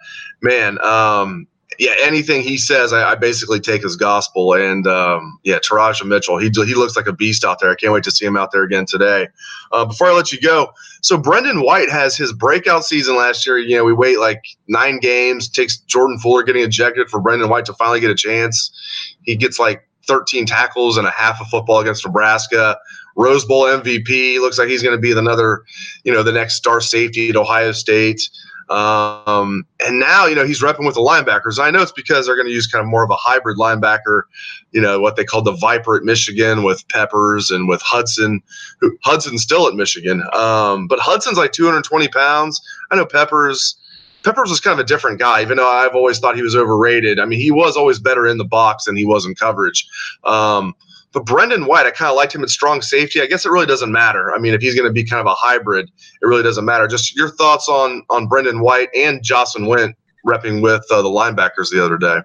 man, 0.43 0.85
um, 0.85 1.47
yeah, 1.79 1.95
anything 2.03 2.43
he 2.43 2.57
says, 2.57 2.93
I, 2.93 3.13
I 3.13 3.15
basically 3.15 3.61
take 3.61 3.85
as 3.85 3.97
gospel. 3.97 4.55
And 4.55 4.87
um, 4.87 5.39
yeah, 5.43 5.59
Teradja 5.59 6.07
Mitchell, 6.07 6.39
he 6.39 6.51
he 6.55 6.75
looks 6.75 6.97
like 6.97 7.07
a 7.07 7.13
beast 7.13 7.45
out 7.45 7.59
there. 7.61 7.71
I 7.71 7.75
can't 7.75 7.93
wait 7.93 8.05
to 8.05 8.11
see 8.11 8.25
him 8.25 8.37
out 8.37 8.53
there 8.53 8.63
again 8.63 8.87
today. 8.87 9.29
Uh, 9.73 9.85
before 9.85 10.09
I 10.09 10.13
let 10.13 10.33
you 10.33 10.41
go, 10.41 10.73
so 11.03 11.17
Brendon 11.19 11.63
White 11.63 11.91
has 11.91 12.17
his 12.17 12.33
breakout 12.33 12.85
season 12.85 13.17
last 13.17 13.47
year. 13.47 13.59
You 13.59 13.77
know, 13.77 13.85
we 13.85 13.93
wait 13.93 14.19
like 14.19 14.43
nine 14.69 14.99
games, 14.99 15.49
takes 15.49 15.77
Jordan 15.79 16.19
Fuller 16.19 16.43
getting 16.43 16.63
ejected 16.63 17.09
for 17.09 17.21
Brendon 17.21 17.49
White 17.49 17.67
to 17.67 17.75
finally 17.75 18.01
get 18.01 18.11
a 18.11 18.15
chance. 18.15 18.71
He 19.23 19.37
gets 19.37 19.59
like 19.59 19.89
13 20.07 20.47
tackles 20.47 20.97
and 20.97 21.07
a 21.07 21.11
half 21.11 21.41
of 21.41 21.47
football 21.49 21.81
against 21.81 22.05
Nebraska. 22.05 22.79
Rose 23.17 23.45
Bowl 23.45 23.65
MVP 23.65 24.41
looks 24.41 24.59
like 24.59 24.69
he's 24.69 24.83
going 24.83 24.97
to 24.97 25.01
be 25.01 25.13
another, 25.13 25.65
you 26.03 26.13
know, 26.13 26.23
the 26.23 26.33
next 26.33 26.55
star 26.55 26.81
safety 26.81 27.31
at 27.31 27.37
Ohio 27.37 27.73
State. 27.73 28.21
Um, 28.71 29.67
and 29.85 29.99
now, 29.99 30.27
you 30.27 30.35
know, 30.35 30.45
he's 30.45 30.63
repping 30.63 30.87
with 30.87 30.95
the 30.95 31.01
linebackers. 31.01 31.59
I 31.59 31.71
know 31.71 31.83
it's 31.83 31.93
because 31.93 32.27
they're 32.27 32.37
going 32.37 32.47
to 32.47 32.53
use 32.53 32.67
kind 32.67 32.83
of 32.83 32.89
more 32.89 33.05
of 33.05 33.11
a 33.11 33.17
hybrid 33.17 33.59
linebacker, 33.59 34.23
you 34.73 34.81
know, 34.81 35.01
what 35.01 35.17
they 35.17 35.25
call 35.25 35.43
the 35.43 35.53
Viper 35.53 35.97
at 35.97 36.03
Michigan 36.03 36.63
with 36.63 36.87
Peppers 36.89 37.51
and 37.51 37.69
with 37.69 37.83
Hudson. 37.83 38.43
Who, 38.81 38.97
Hudson's 39.03 39.43
still 39.43 39.69
at 39.69 39.75
Michigan. 39.75 40.23
Um, 40.33 40.87
but 40.87 40.99
Hudson's 40.99 41.39
like 41.39 41.53
220 41.53 42.09
pounds. 42.09 42.61
I 42.91 42.97
know 42.97 43.07
Peppers. 43.07 43.77
Peppers 44.23 44.49
was 44.49 44.59
kind 44.59 44.73
of 44.73 44.83
a 44.83 44.89
different 44.89 45.19
guy, 45.19 45.43
even 45.43 45.59
though 45.59 45.69
I've 45.69 45.95
always 45.95 46.19
thought 46.19 46.35
he 46.35 46.41
was 46.41 46.57
overrated. 46.57 47.21
I 47.21 47.27
mean, 47.27 47.39
he 47.39 47.51
was 47.51 47.77
always 47.77 47.99
better 47.99 48.27
in 48.27 48.39
the 48.39 48.45
box 48.45 48.85
than 48.85 48.97
he 48.97 49.05
was 49.05 49.27
in 49.27 49.35
coverage. 49.35 49.87
Um, 50.25 50.75
but 51.15 51.25
Brendon 51.25 51.65
White, 51.67 51.87
I 51.87 51.93
kind 51.93 52.11
of 52.11 52.17
liked 52.17 52.35
him 52.35 52.43
at 52.43 52.51
strong 52.51 52.83
safety. 52.83 53.23
I 53.23 53.27
guess 53.27 53.47
it 53.47 53.51
really 53.51 53.67
doesn't 53.67 53.93
matter. 53.93 54.35
I 54.35 54.39
mean, 54.39 54.53
if 54.53 54.61
he's 54.61 54.75
going 54.75 54.89
to 54.89 54.93
be 54.93 55.05
kind 55.05 55.21
of 55.21 55.27
a 55.27 55.35
hybrid, 55.35 55.89
it 56.21 56.27
really 56.27 56.43
doesn't 56.43 56.65
matter. 56.65 56.87
Just 56.89 57.17
your 57.17 57.31
thoughts 57.31 57.69
on 57.69 58.03
on 58.11 58.27
Brendon 58.27 58.61
White 58.61 58.89
and 58.95 59.23
Jahsen 59.23 59.69
Wint 59.69 59.97
repping 60.27 60.61
with 60.61 60.85
uh, 60.91 61.01
the 61.03 61.09
linebackers 61.09 61.71
the 61.71 61.83
other 61.83 61.97
day. 61.97 62.19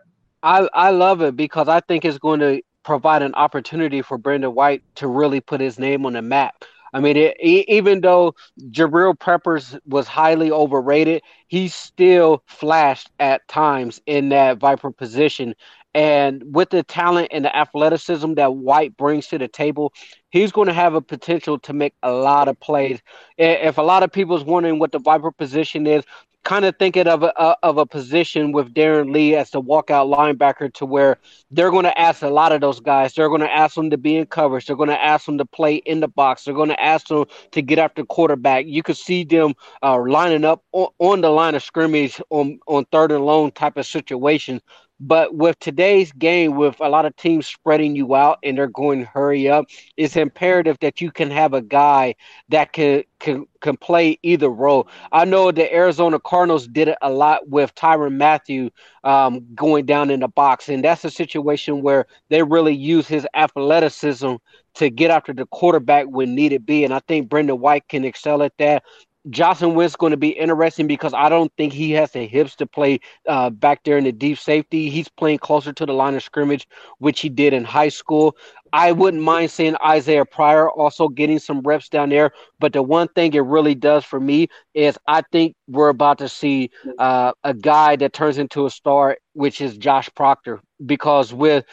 I 0.44 0.68
I 0.74 0.90
love 0.90 1.22
it 1.22 1.36
because 1.36 1.68
I 1.68 1.82
think 1.82 2.04
it's 2.04 2.18
going 2.18 2.40
to 2.40 2.62
provide 2.84 3.22
an 3.22 3.36
opportunity 3.36 4.02
for 4.02 4.18
Brendan 4.18 4.56
White 4.56 4.84
to 4.96 5.08
really 5.08 5.40
put 5.40 5.62
his 5.62 5.78
name 5.78 6.06
on 6.06 6.14
the 6.14 6.22
map. 6.22 6.66
I 6.94 7.00
mean, 7.00 7.18
it, 7.18 7.38
even 7.40 8.02
though 8.02 8.34
Jabril 8.72 9.20
Peppers 9.20 9.78
was 9.86 10.08
highly 10.08 10.52
overrated, 10.52 11.22
he 11.48 11.68
still 11.68 12.44
flashed 12.48 13.12
at 13.20 13.48
times 13.48 14.02
in 14.08 14.30
that 14.30 14.58
Viper 14.58 14.92
position. 14.92 15.54
And 16.00 16.56
with 16.56 16.70
the 16.70 16.82
talent 16.82 17.28
and 17.32 17.44
the 17.44 17.54
athleticism 17.54 18.36
that 18.36 18.56
White 18.56 18.96
brings 18.96 19.28
to 19.28 19.38
the 19.38 19.50
table, 19.50 19.92
he's 20.30 20.50
going 20.50 20.68
to 20.68 20.74
have 20.74 20.94
a 20.94 21.02
potential 21.02 21.60
to 21.60 21.74
make 21.74 21.94
a 22.02 22.10
lot 22.10 22.48
of 22.48 22.58
plays. 22.58 23.02
If 23.38 23.78
a 23.78 23.82
lot 23.82 24.04
of 24.04 24.10
people's 24.10 24.46
wondering 24.46 24.80
what 24.80 24.94
the 24.94 25.00
Viper 25.00 25.30
position 25.30 25.86
is, 25.86 26.06
kind 26.46 26.64
of 26.64 26.74
thinking 26.80 27.06
of 27.06 27.24
a, 27.24 27.38
of 27.64 27.78
a 27.78 27.86
position 27.86 28.54
with 28.54 28.74
Darron 28.74 29.12
Lee 29.12 29.36
as 29.36 29.50
the 29.50 29.62
walkout 29.62 30.10
linebacker 30.16 30.74
to 30.76 30.86
where 30.86 31.18
they're 31.52 31.70
going 31.70 31.84
to 31.84 32.00
ask 32.00 32.22
a 32.22 32.30
lot 32.30 32.54
of 32.54 32.62
those 32.62 32.80
guys. 32.80 33.14
They're 33.14 33.28
going 33.28 33.42
to 33.42 33.54
ask 33.54 33.76
them 33.76 33.90
to 33.90 33.98
be 33.98 34.16
in 34.16 34.26
coverage. 34.26 34.68
They're 34.68 34.78
going 34.78 34.88
to 34.88 35.04
ask 35.04 35.26
them 35.26 35.38
to 35.38 35.46
play 35.46 35.76
in 35.76 36.00
the 36.00 36.08
box. 36.08 36.46
They're 36.46 36.54
going 36.54 36.70
to 36.70 36.82
ask 36.82 37.08
them 37.08 37.26
to 37.52 37.62
get 37.62 37.78
after 37.78 38.06
quarterback. 38.06 38.68
You 38.68 38.84
could 38.84 38.96
see 38.96 39.26
them 39.26 39.54
uh, 39.84 40.00
lining 40.00 40.46
up 40.46 40.64
on, 40.72 40.88
on, 41.00 41.20
the 41.20 41.30
line 41.30 41.56
of 41.56 41.64
scrimmage 41.64 42.22
on, 42.30 42.58
on 42.68 42.86
third 42.86 43.12
and 43.12 43.26
long 43.26 43.52
type 43.52 43.76
of 43.76 43.86
situation. 43.86 44.62
But 45.00 45.36
with 45.36 45.58
today's 45.60 46.12
game, 46.12 46.56
with 46.56 46.80
a 46.80 46.90
lot 46.90 47.06
of 47.06 47.16
teams 47.16 47.48
spreading 47.48 47.96
you 47.96 48.16
out 48.16 48.40
and 48.44 48.58
they're 48.58 48.68
going 48.68 49.06
hurry 49.06 49.48
up, 49.48 49.66
it's 49.98 50.16
imperative 50.16 50.78
that 50.82 51.00
you 51.00 51.12
can 51.12 51.32
have 51.32 51.54
a 51.54 51.62
guy 51.62 52.16
that 52.50 52.74
can 52.74 53.04
can 53.20 53.46
can 53.62 53.78
play 53.78 54.18
either 54.24 54.50
role. 54.50 54.88
I 55.12 55.26
know 55.26 55.52
the 55.52 55.74
Arizona 55.74 56.20
Cardinals 56.20 56.68
did 56.68 56.90
it 56.90 56.98
a 57.02 57.12
lot 57.12 57.48
with 57.50 57.74
Tyrann 57.76 58.18
Mathieu 58.18 58.70
um, 59.04 59.46
going 59.56 59.86
down 59.86 60.10
in 60.10 60.22
the 60.22 60.28
box, 60.28 60.70
and 60.70 60.84
that's 60.84 61.06
a 61.06 61.12
situation 61.12 61.82
where 61.82 62.06
they 62.30 62.44
really 62.44 62.76
use 62.76 63.08
his 63.08 63.28
athleticism 63.34 64.36
to 64.76 64.90
get 64.90 65.12
after 65.12 65.34
the 65.34 65.46
quarterback 65.48 66.06
when 66.08 66.36
needed 66.36 66.66
be. 66.66 66.84
And 66.84 66.94
I 66.94 67.00
think 67.00 67.30
Brendon 67.30 67.60
White 67.60 67.88
can 67.90 68.06
excel 68.06 68.42
at 68.44 68.54
that. 68.60 68.84
Jahsen 69.28 69.74
Wint's 69.76 69.96
going 69.96 70.12
to 70.12 70.18
be 70.18 70.30
interesting 70.30 70.88
because 70.88 71.14
I 71.14 71.28
don't 71.30 71.52
think 71.58 71.74
he 71.74 71.92
has 71.92 72.12
the 72.12 72.26
hips 72.26 72.56
to 72.56 72.66
play 72.66 73.00
uh, 73.28 73.50
back 73.50 73.84
there 73.84 73.98
in 73.98 74.06
the 74.06 74.12
deep 74.12 74.40
safety. 74.40 74.90
He's 74.90 75.10
playing 75.10 75.40
closer 75.40 75.74
to 75.74 75.86
the 75.86 75.94
line 75.94 76.16
of 76.16 76.24
scrimmage, 76.24 76.68
which 77.00 77.20
he 77.20 77.30
did 77.30 77.54
in 77.54 77.66
high 77.66 77.90
school. 77.90 78.38
I 78.72 78.92
wouldn't 78.92 79.22
mind 79.24 79.52
seeing 79.52 79.76
Isaiah 79.84 80.26
Pryor 80.26 80.70
also 80.70 81.10
getting 81.10 81.40
some 81.40 81.62
reps 81.62 81.90
down 81.90 82.10
there. 82.10 82.32
But 82.60 82.74
the 82.74 82.82
one 82.82 83.08
thing 83.10 83.34
it 83.34 83.40
really 83.40 83.76
does 83.76 84.06
for 84.06 84.20
me 84.20 84.48
is 84.74 84.98
I 85.08 85.24
think 85.32 85.56
we're 85.68 85.90
about 85.90 86.20
to 86.20 86.30
see 86.30 86.70
uh, 86.98 87.34
a 87.44 87.54
guy 87.54 87.96
that 87.98 88.14
turns 88.14 88.38
into 88.38 88.66
a 88.66 88.70
star, 88.70 89.18
which 89.34 89.60
is 89.60 89.78
Josh 89.78 90.10
Proctor. 90.16 90.62
Because 90.86 91.34
with 91.34 91.66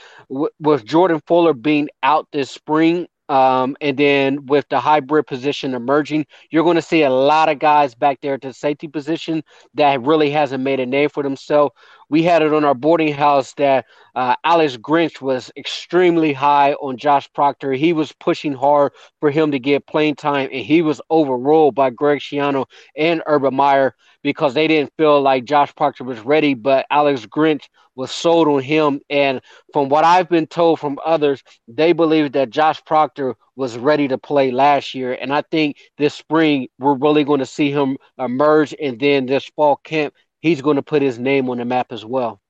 with 0.59 0.85
Jordan 0.85 1.21
Fuller 1.27 1.55
being 1.55 1.89
out 2.03 2.27
this 2.33 2.51
spring, 2.51 3.07
um, 3.29 3.77
and 3.81 3.97
then 3.97 4.47
with 4.47 4.69
the 4.69 4.81
hybrid 4.81 5.27
position 5.27 5.75
emerging, 5.75 6.27
you're 6.51 6.65
going 6.65 6.77
to 6.77 6.83
see 6.83 7.03
a 7.03 7.11
lot 7.11 7.49
of 7.49 7.59
guys 7.59 7.95
back 7.95 8.21
there 8.21 8.35
at 8.35 8.43
the 8.43 8.53
safety 8.53 8.89
position 8.89 9.43
that 9.75 10.01
really 10.03 10.31
hasn't 10.31 10.63
made 10.63 10.81
a 10.81 10.87
name 10.87 11.09
for 11.09 11.23
themselves. 11.23 11.75
We 12.09 12.23
had 12.23 12.43
it 12.43 12.53
on 12.53 12.65
our 12.65 12.75
boarding 12.75 13.13
house 13.13 13.53
that 13.55 13.87
uh, 14.15 14.37
Alex 14.45 14.77
Grinch 14.77 15.21
was 15.21 15.51
extremely 15.57 16.33
high 16.33 16.75
on 16.75 16.97
Josh 16.97 17.29
Proctor. 17.33 17.73
He 17.73 17.93
was 17.93 18.13
pushing 18.13 18.53
hard 18.53 18.93
for 19.21 19.31
him 19.31 19.51
to 19.51 19.59
get 19.59 19.87
playing 19.87 20.17
time, 20.17 20.49
and 20.53 20.65
he 20.65 20.83
was 20.83 21.01
overruled 21.11 21.75
by 21.75 21.91
Greg 21.91 22.21
Schiano 22.21 22.67
and 22.97 23.23
Urban 23.27 23.55
Meyer 23.55 23.95
because 24.23 24.55
they 24.55 24.69
didn't 24.69 24.93
feel 24.97 25.21
like 25.21 25.45
Josh 25.45 25.75
Proctor 25.75 26.05
was 26.05 26.21
ready. 26.21 26.55
But 26.55 26.87
Alex 26.91 27.27
Grinch 27.27 27.65
was 27.97 28.13
sold 28.13 28.47
on 28.47 28.63
him. 28.63 29.01
And 29.11 29.41
from 29.73 29.89
what 29.89 30.05
I've 30.05 30.29
been 30.29 30.47
told 30.47 30.79
from 30.79 30.99
others, 31.05 31.43
they 31.67 31.93
believe 31.93 32.33
that 32.33 32.51
Josh 32.51 32.85
Proctor 32.85 33.35
was 33.57 33.77
ready 33.79 34.07
to 34.09 34.19
play 34.19 34.51
last 34.51 34.95
year. 34.95 35.15
And 35.15 35.33
I 35.33 35.43
think 35.51 35.79
this 35.99 36.15
spring, 36.15 36.69
we're 36.79 36.95
really 36.95 37.25
going 37.25 37.41
to 37.41 37.47
see 37.47 37.71
him 37.71 37.97
emerge. 38.19 38.75
And 38.81 39.01
then 39.01 39.27
this 39.27 39.47
fall 39.57 39.77
camp, 39.77 40.15
he's 40.41 40.63
going 40.63 40.77
to 40.77 40.83
put 40.83 41.03
his 41.03 41.19
name 41.19 41.49
on 41.51 41.59
the 41.59 41.65
map 41.65 41.93
as 41.93 42.05
well. 42.05 42.41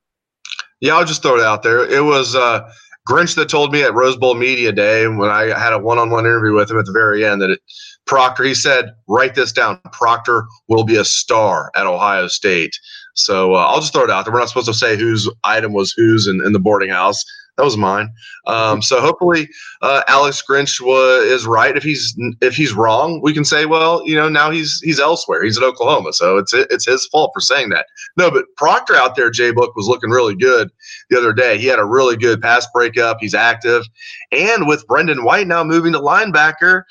Yeah, 0.79 0.95
I'll 0.95 1.05
just 1.05 1.21
throw 1.21 1.37
it 1.37 1.43
out 1.43 1.63
there. 1.63 1.89
It 1.89 2.03
was 2.03 2.35
uh, 2.35 2.69
Grinch 3.07 3.35
that 3.35 3.49
told 3.49 3.71
me 3.71 3.83
at 3.83 3.93
Rose 3.93 4.15
Bowl 4.15 4.35
Media 4.35 4.71
Day 4.71 5.07
when 5.07 5.29
I 5.29 5.57
had 5.57 5.73
a 5.73 5.79
one 5.79 5.97
on 5.97 6.09
one 6.09 6.25
interview 6.25 6.53
with 6.53 6.69
him 6.69 6.77
at 6.77 6.85
the 6.85 6.91
very 6.91 7.25
end 7.25 7.41
that 7.41 7.49
it, 7.49 7.59
Proctor, 8.05 8.43
he 8.43 8.53
said, 8.53 8.93
write 9.07 9.35
this 9.35 9.51
down. 9.51 9.79
Proctor 9.91 10.45
will 10.67 10.83
be 10.83 10.95
a 10.95 11.03
star 11.03 11.71
at 11.75 11.87
Ohio 11.87 12.27
State. 12.27 12.77
So 13.15 13.55
uh, 13.55 13.65
I'll 13.65 13.81
just 13.81 13.93
throw 13.93 14.03
it 14.03 14.11
out 14.11 14.25
there. 14.25 14.33
We're 14.33 14.39
not 14.39 14.49
supposed 14.49 14.67
to 14.67 14.73
say 14.73 14.97
whose 14.97 15.29
item 15.43 15.73
was 15.73 15.93
whose 15.93 16.27
in, 16.27 16.45
in 16.45 16.53
the 16.53 16.59
boarding 16.59 16.89
house. 16.89 17.23
That 17.57 17.63
was 17.63 17.75
mine. 17.75 18.13
Um, 18.45 18.83
so 18.83 19.01
hopefully 19.01 19.49
uh, 19.81 20.03
Alex 20.07 20.43
Grinch 20.47 20.79
was, 20.79 21.25
is 21.25 21.47
right. 21.47 21.75
If 21.75 21.83
he's 21.83 22.15
if 22.39 22.55
he's 22.55 22.73
wrong, 22.73 23.19
we 23.21 23.33
can 23.33 23.43
say, 23.43 23.65
well, 23.65 24.05
you 24.05 24.15
know, 24.15 24.29
now 24.29 24.51
he's 24.51 24.79
he's 24.81 24.99
elsewhere. 24.99 25.43
He's 25.43 25.57
in 25.57 25.63
Oklahoma, 25.63 26.13
so 26.13 26.37
it's 26.37 26.53
it's 26.53 26.85
his 26.85 27.07
fault 27.07 27.31
for 27.33 27.41
saying 27.41 27.69
that. 27.69 27.87
No, 28.15 28.29
but 28.29 28.45
Proctor 28.57 28.95
out 28.95 29.15
there, 29.15 29.31
Jay 29.31 29.51
Book 29.51 29.75
was 29.75 29.87
looking 29.87 30.11
really 30.11 30.35
good 30.35 30.69
the 31.09 31.17
other 31.17 31.33
day. 31.33 31.57
He 31.57 31.65
had 31.65 31.79
a 31.79 31.85
really 31.85 32.15
good 32.15 32.41
pass 32.41 32.67
breakup. 32.71 33.17
He's 33.19 33.33
active, 33.33 33.85
and 34.31 34.67
with 34.67 34.85
Brendon 34.85 35.23
White 35.23 35.47
now 35.47 35.63
moving 35.63 35.93
to 35.93 35.99
linebacker, 35.99 36.83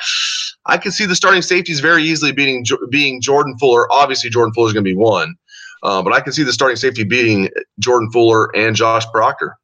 I 0.67 0.79
can 0.79 0.91
see 0.91 1.07
the 1.07 1.15
starting 1.15 1.43
safeties 1.43 1.79
very 1.79 2.03
easily 2.03 2.33
beating 2.33 2.67
being 2.91 3.21
Jordan 3.21 3.57
Fuller. 3.59 3.91
Obviously, 3.93 4.31
Jordan 4.31 4.53
Fuller 4.53 4.67
is 4.67 4.73
going 4.73 4.85
to 4.85 4.91
be 4.91 4.97
one. 4.97 5.37
Uh, 5.83 6.03
but 6.03 6.13
I 6.13 6.21
can 6.21 6.33
see 6.33 6.43
the 6.43 6.53
starting 6.53 6.77
safety 6.77 7.05
beating 7.05 7.49
Jordan 7.79 8.11
Fuller 8.11 8.51
and 8.57 8.75
Josh 8.75 9.07
Proctor. 9.13 9.57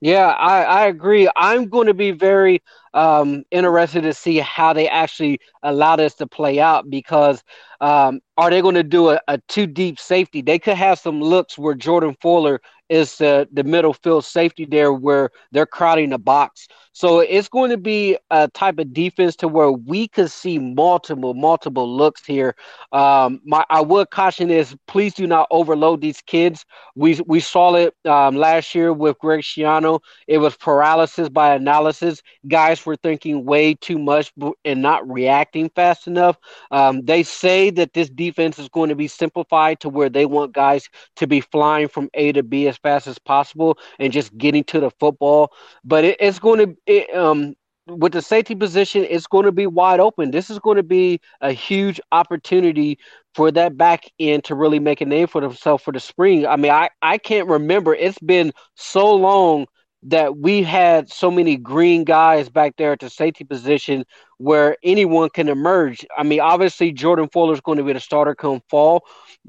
Yeah, 0.00 0.26
I, 0.28 0.62
I 0.62 0.86
agree. 0.86 1.28
I'm 1.36 1.68
going 1.68 1.88
to 1.88 1.94
be 1.94 2.12
very 2.12 2.62
um, 2.94 3.44
interested 3.50 4.02
to 4.02 4.12
see 4.12 4.38
how 4.38 4.72
they 4.72 4.88
actually 4.88 5.40
allow 5.62 5.96
this 5.96 6.14
to 6.14 6.26
play 6.26 6.60
out 6.60 6.88
because 6.90 7.42
um, 7.80 8.20
are 8.36 8.50
they 8.50 8.60
going 8.60 8.74
to 8.74 8.82
do 8.82 9.10
a, 9.10 9.20
a 9.28 9.38
two 9.48 9.66
deep 9.66 9.98
safety? 9.98 10.42
They 10.42 10.58
could 10.58 10.76
have 10.76 10.98
some 10.98 11.20
looks 11.20 11.58
where 11.58 11.74
Jordan 11.74 12.16
Fuller 12.20 12.60
is 12.88 13.18
the, 13.18 13.46
the 13.52 13.64
middle 13.64 13.92
field 13.92 14.24
safety 14.24 14.64
there 14.64 14.92
where 14.92 15.30
they're 15.52 15.66
crowding 15.66 16.10
the 16.10 16.18
box. 16.18 16.68
So 16.92 17.20
it's 17.20 17.48
going 17.48 17.70
to 17.70 17.76
be 17.76 18.16
a 18.30 18.48
type 18.48 18.78
of 18.78 18.92
defense 18.92 19.36
to 19.36 19.48
where 19.48 19.70
we 19.70 20.08
could 20.08 20.30
see 20.30 20.58
multiple, 20.58 21.34
multiple 21.34 21.88
looks 21.96 22.24
here. 22.24 22.56
Um, 22.92 23.40
my 23.44 23.64
I 23.70 23.80
would 23.82 24.10
caution 24.10 24.50
is 24.50 24.74
please 24.86 25.14
do 25.14 25.26
not 25.26 25.46
overload 25.50 26.00
these 26.00 26.20
kids. 26.22 26.64
We 26.94 27.20
we 27.26 27.40
saw 27.40 27.74
it 27.74 27.94
um, 28.06 28.36
last 28.36 28.74
year 28.74 28.92
with 28.92 29.18
Greg 29.18 29.42
Schiano. 29.42 30.00
It 30.26 30.38
was 30.38 30.56
paralysis 30.56 31.28
by 31.28 31.54
analysis. 31.54 32.22
Guys 32.48 32.77
were 32.84 32.96
thinking 32.96 33.44
way 33.44 33.74
too 33.74 33.98
much 33.98 34.32
and 34.64 34.82
not 34.82 35.08
reacting 35.08 35.70
fast 35.74 36.06
enough. 36.06 36.36
Um, 36.70 37.04
they 37.04 37.22
say 37.22 37.70
that 37.70 37.92
this 37.92 38.08
defense 38.08 38.58
is 38.58 38.68
going 38.68 38.88
to 38.88 38.96
be 38.96 39.08
simplified 39.08 39.80
to 39.80 39.88
where 39.88 40.08
they 40.08 40.26
want 40.26 40.52
guys 40.52 40.88
to 41.16 41.26
be 41.26 41.40
flying 41.40 41.88
from 41.88 42.08
A 42.14 42.32
to 42.32 42.42
B 42.42 42.68
as 42.68 42.76
fast 42.78 43.06
as 43.06 43.18
possible 43.18 43.78
and 43.98 44.12
just 44.12 44.36
getting 44.36 44.64
to 44.64 44.80
the 44.80 44.90
football. 44.98 45.52
But 45.84 46.04
it, 46.04 46.16
it's 46.20 46.38
going 46.38 46.58
to 46.58 46.76
it, 46.86 47.14
um, 47.14 47.54
with 47.88 48.12
the 48.12 48.22
safety 48.22 48.54
position, 48.54 49.06
it's 49.08 49.26
going 49.26 49.46
to 49.46 49.52
be 49.52 49.66
wide 49.66 50.00
open. 50.00 50.30
This 50.30 50.50
is 50.50 50.58
going 50.58 50.76
to 50.76 50.82
be 50.82 51.20
a 51.40 51.52
huge 51.52 52.00
opportunity 52.12 52.98
for 53.34 53.50
that 53.52 53.76
back 53.76 54.04
end 54.20 54.44
to 54.44 54.54
really 54.54 54.78
make 54.78 55.00
a 55.00 55.06
name 55.06 55.26
for 55.26 55.40
themselves 55.40 55.82
for 55.82 55.92
the 55.92 56.00
spring. 56.00 56.46
I 56.46 56.56
mean, 56.56 56.72
I, 56.72 56.90
I 57.02 57.18
can't 57.18 57.48
remember. 57.48 57.94
It's 57.94 58.18
been 58.18 58.52
so 58.74 59.14
long 59.14 59.66
that 60.08 60.36
we 60.38 60.62
had 60.62 61.10
so 61.10 61.30
many 61.30 61.56
green 61.56 62.04
guys 62.04 62.48
back 62.48 62.76
there 62.76 62.92
at 62.92 63.00
the 63.00 63.10
safety 63.10 63.44
position 63.44 64.04
where 64.38 64.76
anyone 64.82 65.28
can 65.30 65.48
emerge. 65.48 66.06
I 66.16 66.22
mean, 66.22 66.40
obviously 66.40 66.92
Jordan 66.92 67.28
Fuller 67.32 67.52
is 67.52 67.60
going 67.60 67.78
to 67.78 67.84
be 67.84 67.92
the 67.92 68.00
starter 68.00 68.34
come 68.34 68.62
fall, 68.70 69.04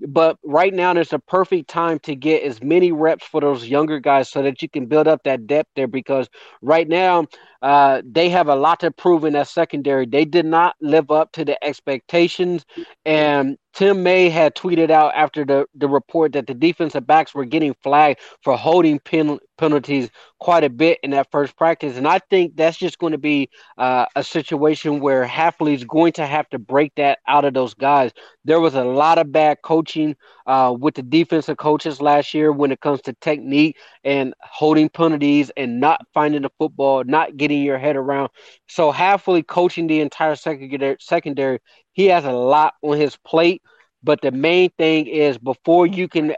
but 0.08 0.38
right 0.44 0.74
now 0.74 0.94
there's 0.94 1.14
a 1.14 1.20
perfect 1.20 1.70
time 1.70 2.00
to 2.00 2.16
get 2.16 2.44
as 2.44 2.62
many 2.62 2.92
reps 2.92 3.26
for 3.26 3.42
those 3.42 3.68
younger 3.68 4.00
guys 4.00 4.30
so 4.30 4.42
that 4.42 4.62
you 4.62 4.70
can 4.70 4.88
build 4.88 5.08
up 5.08 5.22
that 5.24 5.48
depth 5.48 5.70
there 5.76 5.88
because 5.88 6.28
right 6.62 6.88
now 6.88 7.26
uh, 7.62 8.02
they 8.06 8.30
have 8.30 8.48
a 8.48 8.56
lot 8.56 8.80
to 8.80 8.92
prove 8.92 9.26
in 9.26 9.34
that 9.34 9.48
secondary. 9.48 10.06
They 10.06 10.26
did 10.26 10.46
not 10.46 10.76
live 10.82 11.12
up 11.12 11.32
to 11.34 11.46
the 11.46 11.62
expectations, 11.64 12.66
and 13.06 13.58
Tim 13.74 14.02
May 14.02 14.30
had 14.30 14.56
tweeted 14.56 14.90
out 14.90 15.14
after 15.16 15.46
the, 15.46 15.66
the 15.76 15.88
report 15.88 16.34
that 16.34 16.48
the 16.48 16.54
defensive 16.54 17.06
backs 17.06 17.36
were 17.36 17.46
getting 17.46 17.76
flagged 17.84 18.20
for 18.44 18.58
holding 18.58 19.00
pen, 19.00 19.40
penalties 19.58 20.10
quite 20.40 20.64
a 20.64 20.70
bit 20.70 21.00
in 21.04 21.12
that 21.12 21.30
first 21.32 21.56
practice. 21.56 21.98
And 21.98 22.08
I 22.08 22.20
think 22.30 22.56
that's 22.56 22.78
just 22.78 22.98
going 22.98 23.12
to 23.12 23.18
be 23.18 23.50
uh, 23.78 24.06
a 24.16 24.24
situation 24.24 24.79
where 24.86 25.26
Hafley's 25.26 25.84
going 25.84 26.12
to 26.14 26.26
have 26.26 26.48
to 26.50 26.60
break 26.60 26.94
that 26.96 27.20
out 27.28 27.46
of 27.46 27.54
those 27.54 27.74
guys. 27.74 28.12
There 28.46 28.60
was 28.60 28.76
a 28.76 28.84
lot 28.84 29.18
of 29.18 29.32
bad 29.32 29.58
coaching 29.64 30.16
uh, 30.46 30.76
with 30.78 30.96
the 30.96 31.02
defensive 31.02 31.58
coaches 31.58 32.02
last 32.02 32.34
year 32.34 32.52
when 32.52 32.72
it 32.72 32.80
comes 32.80 33.02
to 33.02 33.14
technique 33.14 33.78
and 34.04 34.34
holding 34.42 34.90
penalties 34.90 35.52
and 35.58 35.80
not 35.80 36.02
finding 36.14 36.42
the 36.42 36.50
football, 36.58 37.04
not 37.04 37.38
getting 37.38 37.62
your 37.62 37.78
head 37.78 37.96
around. 37.96 38.30
So 38.68 38.92
Hafley 38.92 39.46
coaching 39.46 39.88
the 39.88 40.00
entire 40.00 40.36
secondary, 40.36 40.98
secondary, 41.00 41.60
he 41.92 42.06
has 42.06 42.26
a 42.26 42.32
lot 42.32 42.74
on 42.82 42.98
his 42.98 43.18
plate. 43.18 43.62
But 44.04 44.22
the 44.22 44.32
main 44.32 44.70
thing 44.78 45.08
is 45.08 45.38
before 45.38 45.86
you 45.86 46.08
can 46.08 46.34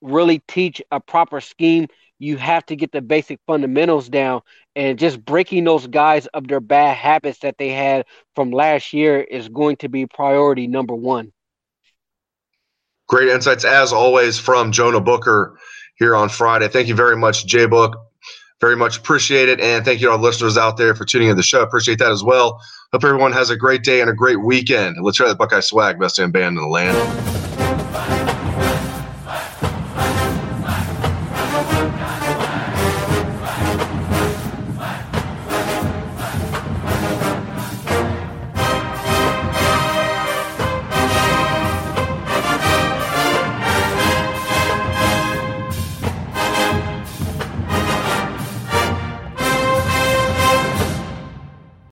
really 0.00 0.40
teach 0.48 0.82
a 0.90 1.00
proper 1.00 1.40
scheme, 1.40 1.86
you 2.18 2.36
have 2.36 2.64
to 2.66 2.76
get 2.76 2.92
the 2.92 3.02
basic 3.02 3.40
fundamentals 3.46 4.08
down 4.08 4.42
and 4.76 4.98
just 4.98 5.24
breaking 5.24 5.64
those 5.64 5.86
guys 5.86 6.26
of 6.28 6.48
their 6.48 6.60
bad 6.60 6.96
habits 6.96 7.38
that 7.40 7.58
they 7.58 7.70
had 7.70 8.06
from 8.34 8.50
last 8.50 8.92
year 8.92 9.20
is 9.20 9.48
going 9.48 9.76
to 9.76 9.88
be 9.88 10.06
priority 10.06 10.66
number 10.66 10.94
one. 10.94 11.32
Great 13.08 13.28
insights 13.28 13.64
as 13.64 13.92
always 13.92 14.38
from 14.38 14.72
Jonah 14.72 15.00
Booker 15.00 15.58
here 15.96 16.16
on 16.16 16.28
Friday. 16.28 16.68
Thank 16.68 16.88
you 16.88 16.94
very 16.94 17.16
much, 17.16 17.46
J 17.46 17.66
Book. 17.66 17.96
Very 18.60 18.76
much 18.76 18.96
appreciate 18.98 19.48
it. 19.48 19.60
And 19.60 19.84
thank 19.84 20.00
you 20.00 20.06
to 20.06 20.12
our 20.12 20.18
listeners 20.18 20.56
out 20.56 20.76
there 20.76 20.94
for 20.94 21.04
tuning 21.04 21.28
in 21.28 21.36
the 21.36 21.42
show. 21.42 21.62
Appreciate 21.62 21.98
that 21.98 22.10
as 22.10 22.24
well. 22.24 22.60
Hope 22.92 23.04
everyone 23.04 23.32
has 23.32 23.50
a 23.50 23.56
great 23.56 23.82
day 23.82 24.00
and 24.00 24.08
a 24.08 24.14
great 24.14 24.42
weekend. 24.42 24.96
Let's 25.02 25.16
try 25.16 25.28
the 25.28 25.34
Buckeye 25.34 25.60
swag, 25.60 26.00
best 26.00 26.16
damn 26.16 26.30
band 26.30 26.56
in 26.56 26.62
the 26.62 26.68
land. 26.68 27.53